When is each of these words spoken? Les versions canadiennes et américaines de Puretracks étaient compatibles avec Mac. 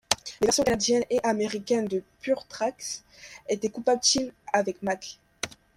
Les 0.39 0.47
versions 0.47 0.63
canadiennes 0.63 1.05
et 1.11 1.21
américaines 1.23 1.85
de 1.87 2.01
Puretracks 2.23 3.03
étaient 3.47 3.69
compatibles 3.69 4.33
avec 4.51 4.81
Mac. 4.81 5.19